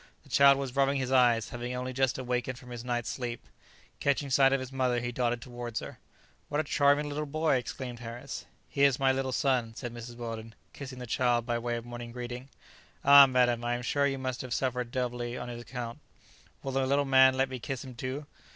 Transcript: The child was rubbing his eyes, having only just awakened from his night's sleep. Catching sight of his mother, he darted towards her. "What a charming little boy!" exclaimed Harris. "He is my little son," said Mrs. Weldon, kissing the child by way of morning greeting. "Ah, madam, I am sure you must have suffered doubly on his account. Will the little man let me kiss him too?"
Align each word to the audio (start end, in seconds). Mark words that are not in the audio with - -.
The 0.23 0.29
child 0.29 0.57
was 0.57 0.75
rubbing 0.75 0.97
his 0.97 1.11
eyes, 1.11 1.49
having 1.49 1.75
only 1.75 1.93
just 1.93 2.17
awakened 2.17 2.57
from 2.57 2.71
his 2.71 2.83
night's 2.83 3.07
sleep. 3.07 3.45
Catching 3.99 4.31
sight 4.31 4.51
of 4.51 4.59
his 4.59 4.71
mother, 4.71 4.99
he 4.99 5.11
darted 5.11 5.43
towards 5.43 5.79
her. 5.79 5.99
"What 6.49 6.59
a 6.59 6.63
charming 6.63 7.07
little 7.07 7.27
boy!" 7.27 7.57
exclaimed 7.57 7.99
Harris. 7.99 8.47
"He 8.67 8.83
is 8.83 8.97
my 8.99 9.11
little 9.11 9.31
son," 9.31 9.75
said 9.75 9.93
Mrs. 9.93 10.15
Weldon, 10.15 10.55
kissing 10.73 10.97
the 10.97 11.05
child 11.05 11.45
by 11.45 11.59
way 11.59 11.77
of 11.77 11.85
morning 11.85 12.11
greeting. 12.11 12.49
"Ah, 13.05 13.27
madam, 13.27 13.63
I 13.63 13.75
am 13.75 13.83
sure 13.83 14.07
you 14.07 14.17
must 14.17 14.41
have 14.41 14.55
suffered 14.55 14.89
doubly 14.89 15.37
on 15.37 15.49
his 15.49 15.61
account. 15.61 15.99
Will 16.63 16.71
the 16.71 16.87
little 16.87 17.05
man 17.05 17.37
let 17.37 17.47
me 17.47 17.59
kiss 17.59 17.83
him 17.83 17.93
too?" 17.93 18.25